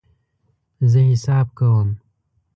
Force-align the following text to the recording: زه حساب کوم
زه 0.91 0.99
حساب 1.11 1.47
کوم 1.57 1.87